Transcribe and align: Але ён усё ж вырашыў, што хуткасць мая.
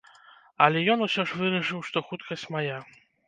Але 0.67 0.79
ён 0.93 1.03
усё 1.07 1.25
ж 1.31 1.37
вырашыў, 1.43 1.83
што 1.89 2.03
хуткасць 2.09 2.47
мая. 2.59 2.79